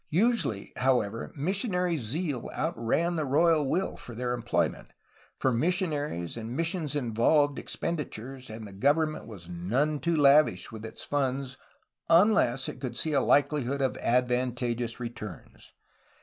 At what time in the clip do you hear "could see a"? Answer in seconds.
12.79-13.21